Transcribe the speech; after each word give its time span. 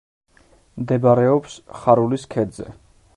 მდებარეობს 0.85 1.59
ხარულის 1.81 2.25
ქედზე. 2.35 2.67